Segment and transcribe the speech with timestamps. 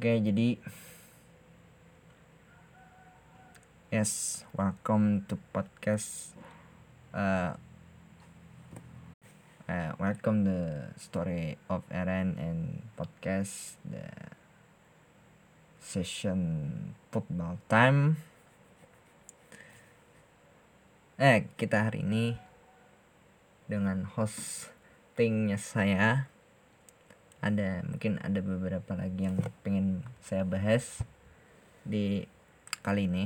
[0.00, 0.56] Oke, jadi
[3.92, 6.32] yes, welcome to podcast.
[7.12, 7.52] Uh,
[9.68, 14.08] uh, welcome the story of Aaron and podcast the
[15.84, 16.40] session
[17.12, 18.16] football time.
[21.20, 22.40] Eh, kita hari ini
[23.68, 26.29] dengan hostingnya saya
[27.40, 31.00] ada mungkin ada beberapa lagi yang pengen saya bahas
[31.84, 32.28] di
[32.84, 33.24] kali ini.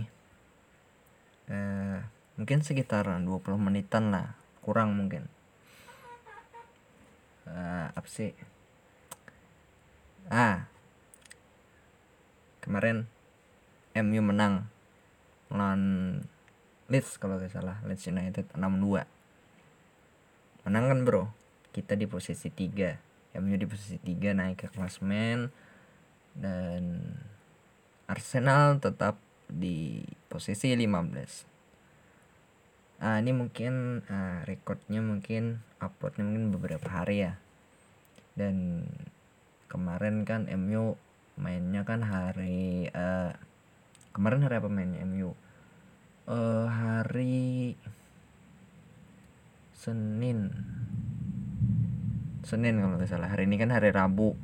[1.45, 2.01] Uh,
[2.41, 3.27] mungkin sekitar 20
[3.59, 5.27] menitan lah kurang mungkin.
[7.45, 8.33] Uh, apa sih?
[10.31, 10.71] Ah
[12.65, 13.05] kemarin
[13.93, 14.73] MU menang
[15.53, 15.83] lawan
[16.89, 19.05] Leeds kalau gak salah Leeds United 6-2
[20.65, 21.29] menang kan bro?
[21.77, 25.51] Kita di posisi 3 MU di posisi 3 naik ke klasmen
[26.35, 27.03] dan
[28.07, 29.19] Arsenal tetap
[29.49, 31.55] di posisi 15
[33.05, 37.37] ah ini mungkin uh, recordnya mungkin uploadnya mungkin beberapa hari ya.
[38.33, 38.89] Dan
[39.69, 40.97] kemarin kan MU
[41.37, 43.35] mainnya kan hari uh,
[44.15, 45.35] kemarin hari apa mainnya MU
[46.31, 47.75] uh, hari
[49.75, 50.49] Senin
[52.45, 53.33] Senin kalau nggak salah.
[53.33, 54.37] Hari ini kan hari Rabu.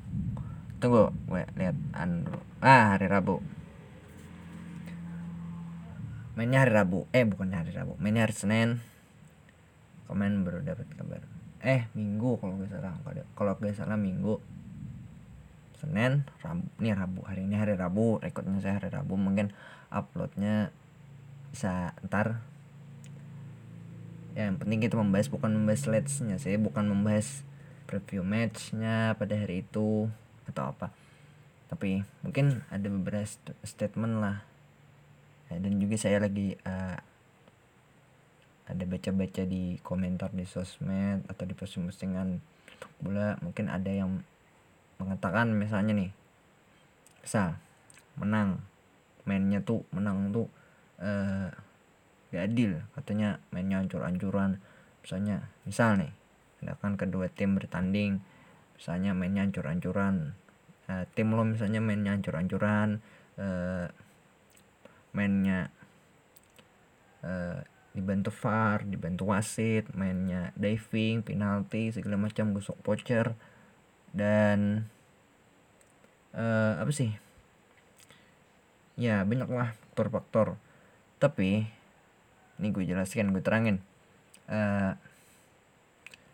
[0.81, 3.41] Tunggu gue lihat Andro ah hari Rabu.
[6.37, 7.09] Mainnya hari Rabu.
[7.13, 7.97] Eh bukan hari Rabu.
[8.01, 8.81] Mainnya hari Senin.
[10.09, 11.25] Komen baru dapat kabar.
[11.61, 12.97] Eh Minggu kalau nggak salah.
[13.37, 14.41] Kalau nggak salah Minggu.
[15.77, 16.65] Senin Rabu.
[16.81, 17.21] Nih Rabu.
[17.29, 18.21] Hari ini hari Rabu.
[18.21, 19.17] Rekodnya saya hari Rabu.
[19.17, 19.53] Mungkin
[19.93, 20.73] uploadnya
[21.53, 22.41] bisa ntar.
[24.33, 27.43] Ya yang penting kita membahas bukan membahas leadsnya saya bukan membahas
[27.91, 30.07] preview matchnya pada hari itu
[30.47, 30.95] atau apa.
[31.67, 33.27] Tapi mungkin ada beberapa
[33.67, 34.47] statement lah.
[35.51, 36.95] Ya, dan juga saya lagi uh,
[38.71, 42.39] ada baca-baca di komentar di sosmed atau di posting-postingan
[43.03, 44.23] bola mungkin ada yang
[45.03, 46.11] mengatakan misalnya nih
[47.27, 47.59] misal
[48.15, 48.63] menang.
[49.27, 50.47] Mainnya tuh menang tuh
[51.03, 51.51] uh,
[52.31, 52.87] gak adil.
[52.95, 54.63] Katanya mainnya ancur-ancuran
[55.03, 56.20] misalnya misal nih
[56.61, 58.21] ada kan kedua tim bertanding
[58.77, 60.37] misalnya mainnya ancur-ancuran
[60.89, 63.01] uh, tim lo misalnya mainnya ancur-ancuran
[63.41, 63.87] uh,
[65.11, 65.73] mainnya
[67.25, 67.61] uh,
[67.91, 73.35] dibantu VAR, dibantu wasit, mainnya diving, penalti, segala macam gosok pocher
[74.15, 74.87] dan
[76.35, 77.11] uh, apa sih?
[78.95, 80.55] Ya banyak lah faktor-faktor.
[81.19, 81.67] Tapi
[82.61, 83.83] ini gue jelaskan gue terangin.
[84.47, 84.95] Uh,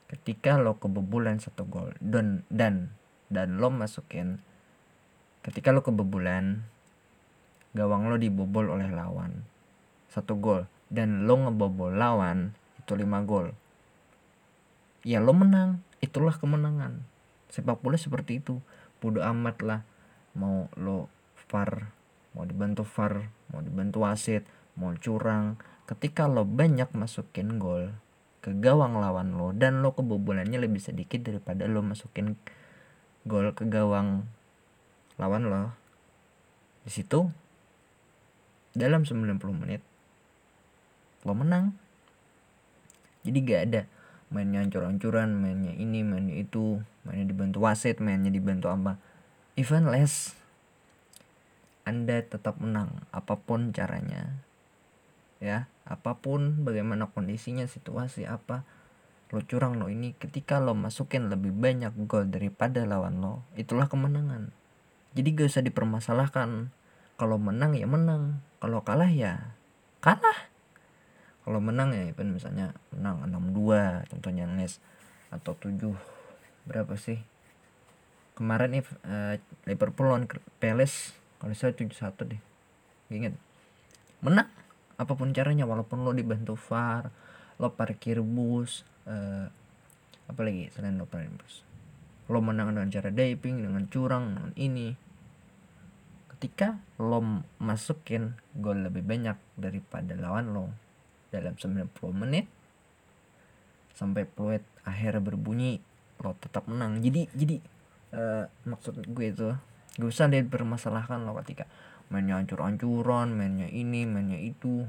[0.06, 2.94] ketika lo kebobolan satu gol dan dan
[3.26, 4.38] dan lo masukin
[5.42, 6.66] ketika lo kebobolan
[7.76, 9.44] gawang lo dibobol oleh lawan.
[10.08, 13.52] Satu gol dan lo ngebobol lawan itu lima gol.
[15.04, 17.04] Ya lo menang itulah kemenangan.
[17.52, 18.64] Sepak bola seperti itu.
[18.98, 19.80] Bodo amat lah.
[20.32, 21.92] Mau lo far
[22.32, 24.48] mau dibantu far mau dibantu wasit
[24.80, 25.60] mau curang.
[25.84, 27.92] Ketika lo banyak masukin gol
[28.46, 32.38] ke gawang lawan lo dan lo kebobolannya lebih sedikit daripada lo masukin
[33.26, 34.22] gol ke gawang
[35.18, 35.74] lawan lo.
[36.86, 37.26] Di situ
[38.70, 39.82] dalam 90 menit
[41.26, 41.74] lo menang.
[43.26, 43.82] Jadi gak ada
[44.30, 49.02] mainnya ancur-ancuran mainnya ini mainnya itu mainnya dibantu wasit mainnya dibantu apa.
[49.58, 50.38] Even less
[51.82, 54.38] anda tetap menang apa pun caranya.
[55.42, 58.66] Ya apa pun bagaimana kondisinya situasi apa
[59.34, 64.54] lo curang lo ini ketika lo masukin lebih banyak gol daripada lawan lo itulah kemenangan.
[65.16, 66.70] Jadi gak usah dipermasalahkan.
[67.16, 68.44] Kalau menang ya menang.
[68.62, 69.56] Kalau kalah ya
[69.98, 70.50] kalah.
[71.42, 74.82] Kalau menang ya even misalnya menang 6-2 contohnya Nes
[75.30, 75.94] atau 7
[76.66, 77.22] berapa sih?
[78.34, 80.26] Kemarin nih uh, Liverpool lawan
[80.58, 81.94] Palace kalau saya 7-1
[82.30, 82.42] deh.
[83.10, 83.34] Inget
[84.22, 84.50] menang
[84.96, 87.12] apa pun caranya walaupun lo dibantu VAR
[87.56, 89.48] lo parkir bus uh,
[90.26, 91.64] apa lagi selain lo parkir bus?
[92.28, 94.88] Lo menang dengan cara diving dengan curang dengan ini.
[96.36, 100.64] Ketika lo masukin gol lebih banyak daripada lawan lo
[101.32, 102.44] dalam 90 menit
[103.96, 105.80] sampai peluit akhir berbunyi
[106.20, 107.00] lo tetap menang.
[107.00, 107.56] Jadi jadi
[108.12, 109.48] uh, maksud gue itu
[109.96, 111.64] gak usah dipermasalahkan lo ketika
[112.12, 114.86] mainnya ancur-ancuran mainnya ini mainnya itu.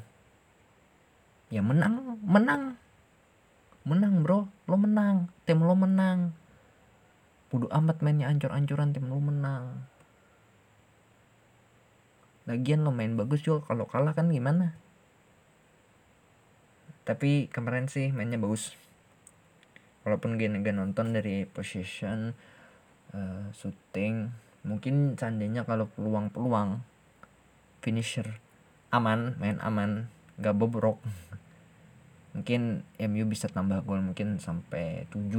[1.49, 2.77] Ya menang menang.
[3.87, 4.51] Menang bro.
[4.67, 6.35] Lo menang tim lo menang.
[7.47, 9.87] Bodo amat mainnya ancur-ancuran tim lo menang.
[12.47, 14.75] Lagian lo main bagus juga kalau kalah kan gimana?
[17.07, 18.75] Tapi kemarin sih mainnya bagus.
[20.03, 22.31] Walaupun gue gak nonton dari position
[23.11, 24.31] uh, shooting
[24.67, 26.83] mungkin seandainya kalau peluang-peluang
[27.87, 28.43] finisher.
[28.91, 30.99] Aman main aman gak bobrok.
[32.35, 35.31] Mungkin MU bisa tambah gol mungkin sampai 7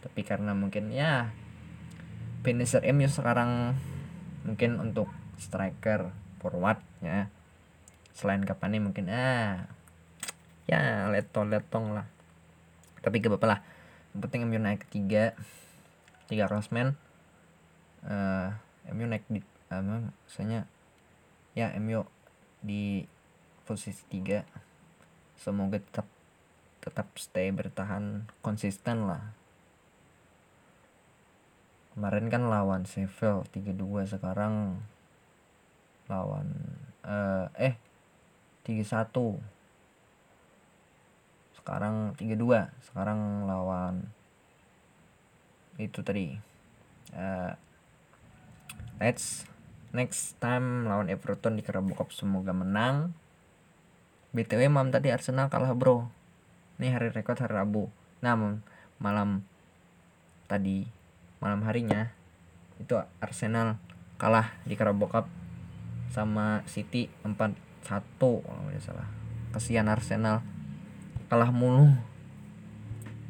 [0.00, 1.28] tapi karena mungkin ya
[2.40, 3.76] finisher MU sekarang
[4.48, 6.08] mungkin untuk striker
[6.40, 7.28] forward ya.
[8.16, 9.68] Selain kapan nih mungkin ah
[10.64, 12.08] ya letong letong lah.
[13.04, 13.60] Tapi gak apa-apa lah.
[14.16, 15.36] Yang penting MU naik ketiga
[16.32, 16.96] tiga klasmen
[18.08, 18.52] uh,
[18.88, 20.64] eh, MU naik di apa uh, misalnya
[21.58, 22.06] ya MU
[22.62, 23.02] di
[23.66, 24.46] posisi tiga.
[25.34, 26.06] Semoga tetap
[26.78, 29.34] tetap stay bertahan konsisten lah.
[31.98, 34.78] Kemarin kan lawan Sheffield 3-2 sekarang
[36.06, 37.74] lawan uh, eh
[38.62, 39.10] 3-1
[41.58, 44.08] sekarang 3-2 sekarang lawan
[45.76, 46.38] itu tadi
[47.12, 47.52] uh,
[49.02, 49.44] let's
[49.92, 53.12] next time lawan Everton di Carabao semoga menang.
[54.36, 56.08] BTW mam tadi Arsenal kalah bro.
[56.78, 57.90] Ini hari rekod hari Rabu.
[58.20, 58.36] Nah
[59.00, 59.42] malam
[60.46, 60.86] tadi
[61.40, 62.12] malam harinya
[62.78, 63.80] itu Arsenal
[64.20, 65.26] kalah di Carabao
[66.12, 67.56] sama City 4-1
[68.20, 69.08] kalau tidak salah.
[69.50, 70.44] Kasihan Arsenal.
[71.28, 71.92] Kalah mulu.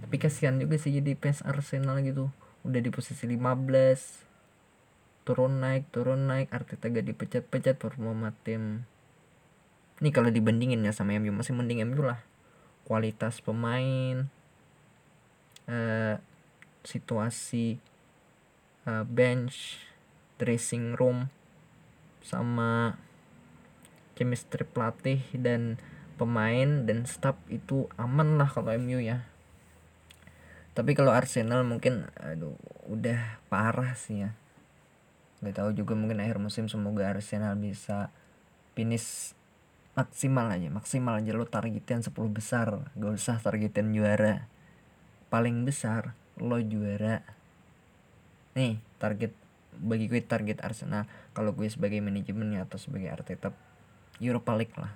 [0.03, 2.31] Tapi kasihan juga sih jadi fans Arsenal gitu.
[2.67, 4.28] Udah di posisi 15
[5.29, 8.89] turun naik turun naik Arteta gak dipecat-pecat performa tim
[9.99, 12.23] ini kalau dibandingin ya sama MU masih mending MU lah.
[12.87, 14.31] Kualitas pemain
[15.67, 16.17] uh,
[16.87, 17.83] situasi
[18.87, 19.83] uh, bench
[20.39, 21.27] dressing room
[22.23, 22.95] sama
[24.15, 25.83] chemistry pelatih dan
[26.15, 29.27] pemain dan staff itu aman lah kalau MU ya.
[30.79, 32.55] Tapi kalau Arsenal mungkin aduh
[32.87, 34.39] udah parah sih ya
[35.39, 38.11] nggak tahu juga mungkin akhir musim semoga Arsenal bisa
[38.75, 39.39] finish
[39.99, 41.35] maksimal aja maksimal aja.
[41.35, 44.47] Lo targetin 10 besar gak usah targetin juara.
[45.31, 47.27] Paling besar lo juara.
[48.55, 49.35] Nih target
[49.79, 51.11] bagi gue target Arsenal.
[51.35, 53.51] Kalau gue sebagai manajemen atau sebagai Arteta
[54.23, 54.95] Europa League lah.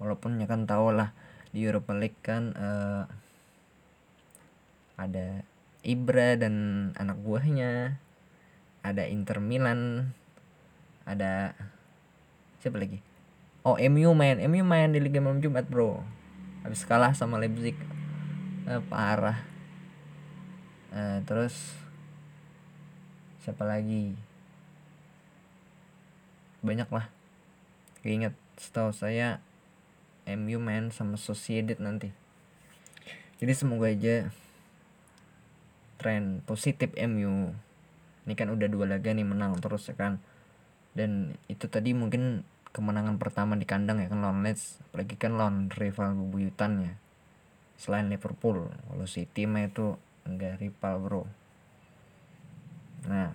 [0.00, 1.16] Walaupun ya kan tau lah
[1.52, 3.04] di Europa League kan uh,
[4.96, 5.44] ada
[5.82, 6.54] Ibra dan
[6.96, 8.01] anak buahnya
[8.82, 10.10] ada Inter Milan
[11.06, 11.54] ada
[12.58, 12.98] siapa lagi?
[13.62, 16.02] Oh MU main MU main di Liga Malam Jumat bro.
[16.66, 17.78] Habis kalah sama Leipzig
[18.66, 19.38] uh, parah.
[20.90, 21.54] Uh, terus
[23.42, 24.14] siapa lagi?
[26.62, 27.10] Banyak lah
[28.02, 29.38] ingat setahu saya
[30.26, 32.10] MU main sama Sociedad nanti.
[33.38, 34.30] Jadi semoga aja
[35.98, 37.54] tren positif MU
[38.22, 40.22] ini kan udah dua laga nih menang terus ya kan.
[40.92, 44.78] Dan itu tadi mungkin kemenangan pertama di kandang ya kan lawan Leeds.
[44.90, 46.94] Apalagi kan lawan rival bebuyutan ya.
[47.76, 51.22] Selain Liverpool kalau City mah itu enggak rival bro.
[53.10, 53.34] Nah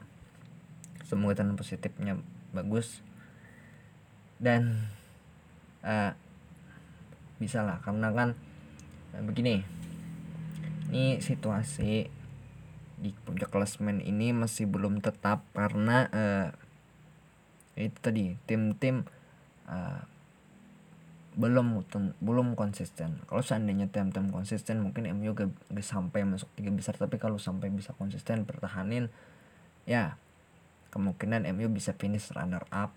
[1.03, 2.15] semoga tren positifnya
[2.55, 3.03] bagus.
[4.39, 4.87] Dan
[5.83, 6.13] uh,
[7.37, 8.29] bisa lah karena kan
[9.11, 9.67] nah begini.
[10.87, 12.16] Ini situasi
[12.97, 16.47] di puncak klasmen ini masih belum tetap karena uh,
[17.77, 19.05] itu tadi tim-tim
[19.69, 20.01] uh,
[21.37, 21.85] belum
[22.17, 23.21] belum konsisten.
[23.29, 26.97] Kalau seandainya tim-tim konsisten mungkin MU gak, gak sampai masuk tiga besar.
[26.97, 29.13] Tapi kalau sampai bisa konsisten pertahanin
[29.85, 30.17] ya
[30.89, 32.89] kemungkinan MU bisa finish runner up.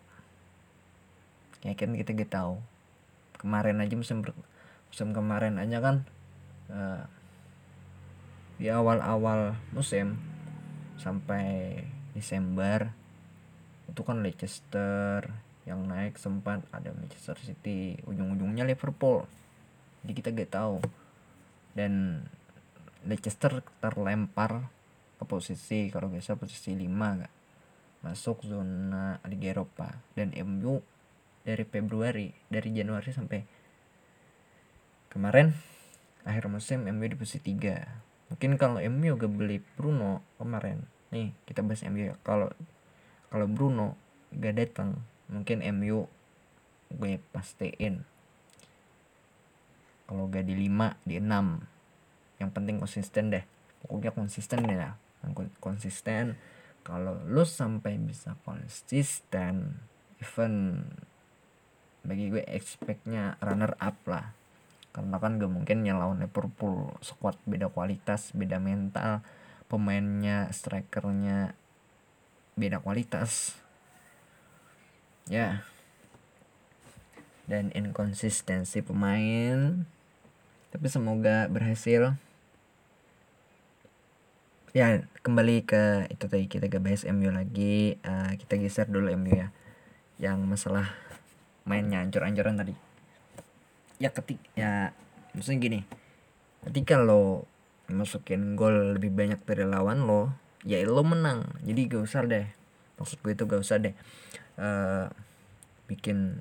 [1.60, 2.64] Ya kan kita gak tahu.
[3.36, 4.24] Kemarin aja musim
[4.88, 6.08] musim kemarin aja kan
[6.72, 7.04] uh,
[8.60, 10.20] di awal-awal musim
[11.00, 11.80] sampai
[12.12, 12.92] Desember
[13.88, 15.24] itu kan Leicester
[15.64, 19.24] yang naik sempat ada Manchester City ujung-ujungnya Liverpool.
[20.04, 20.76] Jadi kita gak tahu.
[21.72, 22.20] Dan
[23.08, 24.68] Leicester terlempar
[25.16, 27.34] ke posisi kalau biasa posisi 5 gak
[28.04, 29.88] masuk zona Liga Eropa.
[30.12, 30.84] Dan MU
[31.48, 33.40] dari Februari dari Januari sampai
[35.08, 35.56] kemarin
[36.28, 40.86] akhir musim MU di posisi 3 mungkin kalau MU gak beli Bruno kemarin.
[41.10, 42.16] Nih kita bahas MU ya.
[42.22, 42.48] Kalau
[43.28, 43.98] kalau Bruno
[44.30, 46.06] gak datang mungkin MU
[46.94, 48.06] gue pastiin.
[50.06, 53.44] Kalau gak di 5 di 6 yang penting konsisten deh.
[53.82, 54.94] Pokoknya konsisten deh lah.
[55.58, 56.38] Konsisten.
[56.80, 59.76] Kalau lu sampai bisa konsisten
[60.16, 60.80] even
[62.00, 64.39] bagi gue expectnya runner up lah
[64.90, 69.22] karena kan gak mungkin nyelawan Liverpool squad beda kualitas beda mental
[69.70, 71.54] pemainnya strikernya
[72.58, 73.54] beda kualitas.
[75.30, 75.62] Ya.
[77.46, 79.86] Dan inkonsistensi pemain.
[80.74, 82.18] Tapi semoga berhasil.
[84.74, 87.94] Ya kembali ke itu tadi kita gak bahas MU lagi.
[88.02, 89.54] Uh, kita geser dulu MU ya.
[90.18, 90.86] Yang masalah
[91.62, 92.89] mainnya ancur-ancuran tadi
[94.00, 94.96] ya ketik ya
[95.36, 95.80] maksudnya gini.
[96.64, 97.44] Ketika lo
[97.92, 100.32] masukin gol lebih banyak dari lawan lo
[100.64, 101.44] ya lo menang.
[101.62, 102.48] Jadi gak usah deh.
[102.96, 103.94] Maksud gue itu gak usah deh.
[104.56, 105.06] Uh,
[105.84, 106.40] bikin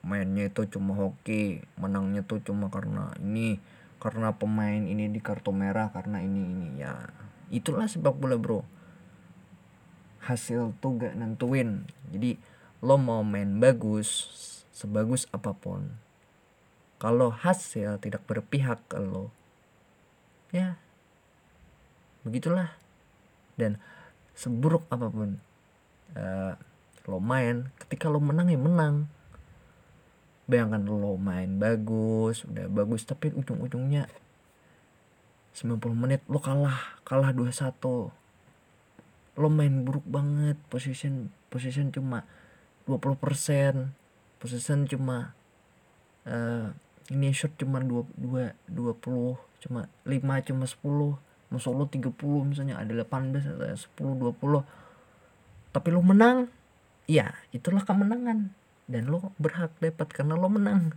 [0.00, 3.60] mainnya itu cuma hoki menangnya tuh cuma karena ini
[4.00, 6.94] karena pemain ini di kartu merah karena ini ini ya.
[7.48, 8.60] Itulah sepak bola bro.
[10.20, 11.88] Hasil tuh gak nentuin.
[12.12, 12.36] Jadi
[12.84, 14.28] lo mau main bagus
[14.70, 16.07] sebagus apa pun
[16.98, 19.30] kalau hasil tidak berpihak ke lo
[20.50, 20.78] ya
[22.26, 22.74] begitulah.
[23.58, 23.78] Dan
[24.38, 25.42] seburuk apa pun
[26.14, 26.54] uh,
[27.10, 29.10] lo main ketika lo menang ya menang.
[30.50, 34.10] Bayangkan lo main bagus udah bagus tapi ujung-ujungnya
[35.58, 37.82] 90 menit lo kalah kalah 2-1
[39.38, 42.22] lo main buruk banget position position cuma
[42.86, 43.18] 20%
[44.38, 45.34] position cuma
[46.24, 46.70] uh,
[47.08, 51.16] ini shot cuma dua dua dua puluh cuma lima cuma sepuluh
[51.48, 54.62] masuk lo tiga puluh misalnya ada delapan belas ada sepuluh dua puluh.
[55.72, 56.52] Tapi lo menang.
[57.08, 58.52] Iya itulah kemenangan.
[58.84, 60.92] Dan lo berhak dapat karena lo menang.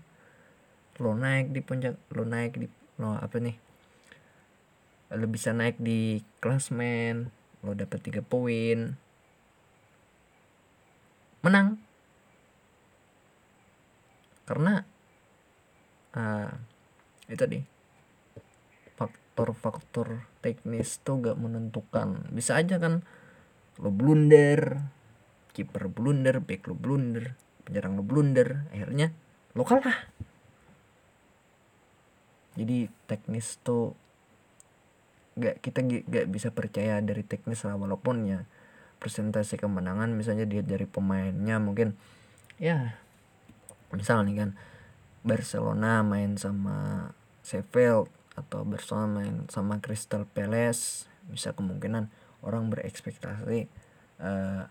[1.00, 2.68] Lo naik di puncak lo naik di
[3.00, 3.56] lo apa nih?
[5.16, 7.32] Lo bisa naik di klasmen
[7.64, 9.00] lo dapat tiga poin.
[11.48, 11.80] Menang.
[14.44, 14.84] Karena
[16.16, 16.50] uh,
[17.28, 17.60] itu tadi
[18.96, 22.28] faktor-faktor teknis tuh gak menentukan.
[22.36, 23.04] Bisa aja kan
[23.80, 24.84] lo blunder
[25.52, 29.16] kiper blunder back lo blunder penyerang lo blunder akhirnya
[29.56, 30.12] lo kalah.
[32.60, 33.96] Jadi teknis tuh
[35.40, 38.40] gak kita gak bisa percaya dari teknis lah walaupun ya
[39.02, 41.98] presentasi kemenangan misalnya dilihat dari pemainnya mungkin
[42.62, 42.94] ya
[43.90, 44.50] misal nih kan
[45.22, 47.10] Barcelona main sama
[47.46, 52.10] Sheffield atau Barcelona main sama Crystal Palace bisa kemungkinan
[52.42, 53.70] orang berekspektasi
[54.22, 54.66] uh,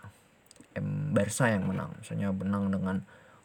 [0.75, 1.95] M Barca yang menang.
[1.99, 2.97] Misalnya menang dengan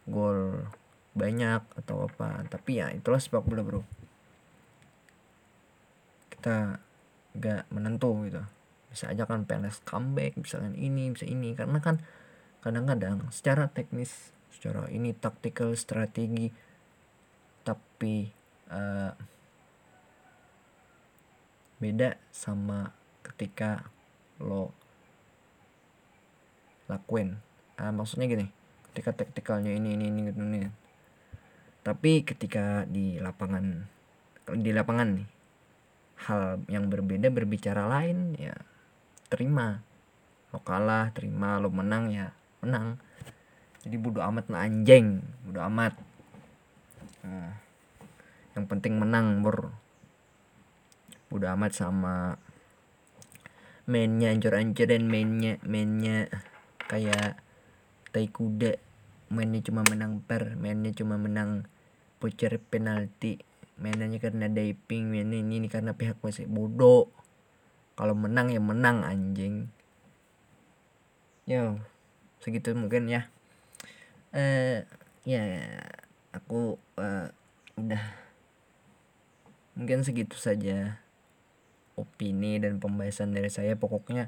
[0.06, 0.70] gol
[1.18, 2.46] banyak atau apa.
[2.50, 3.82] Tapi ya itulah sepak bola bro.
[6.30, 6.78] Kita
[7.36, 8.42] gak menentu gitu.
[8.90, 11.54] Bisa aja kan Palace comeback misalkan ini bisa ini.
[11.58, 12.02] Karena kan
[12.62, 16.50] kadang-kadang secara teknis secara ini tactical strategi
[17.66, 18.30] tapi
[18.70, 19.12] uh,
[21.82, 22.94] beda sama
[23.26, 23.90] ketika
[24.38, 24.70] lo
[26.86, 27.42] lakuin.
[27.76, 28.48] Uh, maksudnya gini
[28.94, 30.72] ketika taktikalnya ini ini ini gitu nih
[31.86, 33.86] tapi ketika di lapangan
[34.58, 35.28] di lapangan nih
[36.26, 38.58] hal yang berbeda berbicara lain ya
[39.30, 39.86] terima.
[40.50, 41.62] Lo kalah terima.
[41.62, 42.34] Lo menang ya
[42.66, 42.98] menang.
[43.86, 45.22] Jadi bodo amat lah anjing.
[45.46, 45.94] Bodo amat
[47.26, 47.58] nah,
[48.54, 49.74] yang penting menang bro
[51.34, 52.38] udah amat sama
[53.90, 56.30] mainnya ancur-ancuran mainnya mainnya
[56.86, 57.42] kayak
[58.14, 58.78] tai kuda
[59.34, 61.66] mainnya cuma menang per mainnya cuma menang
[62.26, 63.38] voucher penalti.
[63.76, 67.12] Mainnya karena diving mainnya ini, ini karena pihak masih bodoh.
[67.94, 69.70] Kalau menang ya menang anjing.
[71.46, 71.78] Yo
[72.42, 73.30] segitu mungkin ya.
[74.34, 74.78] Eh uh,
[75.28, 75.44] ya
[76.36, 77.32] aku uh,
[77.80, 78.04] udah
[79.80, 81.00] mungkin segitu saja
[81.96, 83.80] opini dan pembahasan dari saya.
[83.80, 84.28] Pokoknya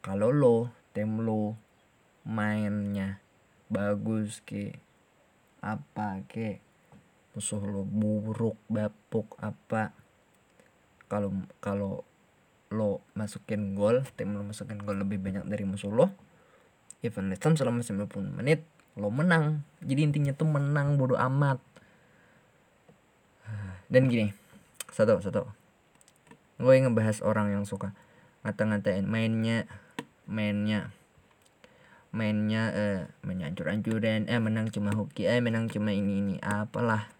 [0.00, 1.60] kalau lo tim lo
[2.24, 3.20] mainnya
[3.68, 4.80] bagus ke
[5.60, 6.64] apa ke
[7.36, 9.92] musuh lo buruk bapuk apa
[11.10, 12.06] kalau kalau
[12.72, 16.10] lo masukin gol tim lo masukin gol lebih banyak dari musuh lo
[17.04, 18.64] even time selama 90 menit
[18.96, 19.62] lo menang.
[19.84, 21.60] Jadi intinya tuh menang bodo amat.
[23.86, 24.32] Dan gini
[24.90, 25.46] satu satu.
[26.56, 27.92] Gue ngebahas orang yang suka
[28.42, 29.04] ngata-ngatain.
[29.04, 29.68] Mainnya
[30.26, 30.90] mainnya
[32.16, 35.28] mainnya eh mainnya ancur-ancuran eh menang cuma hoki.
[35.28, 37.12] Eh menang cuma ini ini apalah.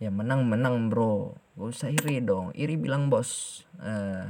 [0.00, 1.36] Ya menang menang bro.
[1.60, 2.50] Gak usah iri dong.
[2.56, 3.62] Iri bilang bos.
[3.78, 4.26] Eh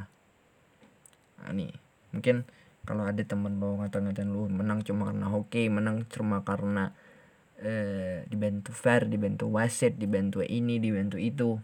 [1.51, 1.71] ini
[2.13, 2.45] mungkin
[2.83, 6.91] kalau ada temen lo ngata-ngatain lu menang cuma karena hoki menang cuma karena
[7.62, 11.62] eh, dibantu fair dibantu wasit dibantu ini dibantu itu.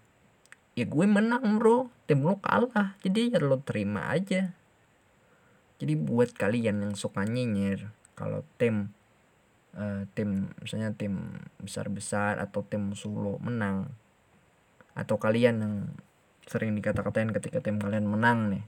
[0.78, 1.90] Ya gue menang bro.
[2.06, 2.94] Tim lo kalah.
[3.02, 4.54] Jadi ya lo terima aja.
[5.82, 8.90] Jadi buat kalian yang suka nyinyir kalau tim
[9.78, 13.94] uh, tim misalnya tim besar-besar atau tim solo menang
[14.98, 15.74] atau kalian yang
[16.50, 18.64] sering dikata-katain ketika tim kalian menang nih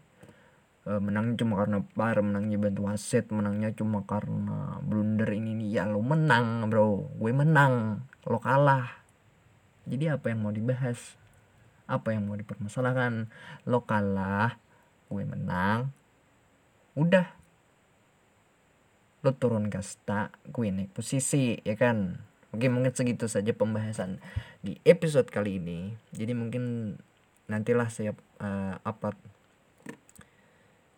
[0.89, 6.01] menangnya cuma karena par menangnya bantu wasit menangnya cuma karena blunder ini nih ya lo
[6.01, 7.05] menang bro.
[7.21, 8.89] Gue menang lo kalah.
[9.85, 11.21] Jadi apa yang mau dibahas?
[11.85, 13.29] Apa yang mau dipermasalahkan?
[13.69, 14.57] Lo kalah
[15.13, 15.93] gue menang.
[16.97, 17.29] Udah.
[19.21, 22.25] Lo turun kasta gue naik posisi ya kan?
[22.51, 24.19] Oke mungkin segitu saja pembahasan
[24.65, 25.95] di episode kali ini.
[26.17, 26.97] Jadi mungkin
[27.47, 29.15] nantilah saya uh, upload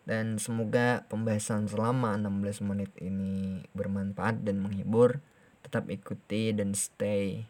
[0.02, 5.22] dan semoga pembahasan selama 16 menit ini bermanfaat dan menghibur
[5.62, 7.46] tetap ikuti dan stay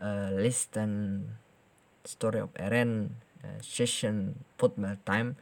[0.00, 1.24] uh, listen
[2.08, 3.12] Story of Eren
[3.44, 5.36] uh, session football time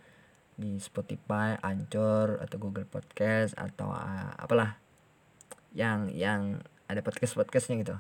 [0.59, 4.83] di Spotify, Anchor atau Google Podcast atau uh, apalah
[5.71, 6.59] yang yang
[6.91, 7.97] ada podcast podcastnya gitu.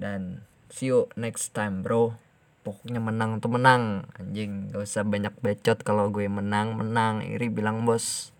[0.00, 2.16] Dan see you next time bro.
[2.62, 4.70] Pokoknya menang tuh menang anjing.
[4.70, 7.26] Gak usah banyak bacot kalau gue menang menang.
[7.26, 8.30] Iri bilang bos